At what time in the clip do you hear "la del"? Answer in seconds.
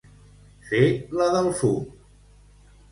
1.21-1.53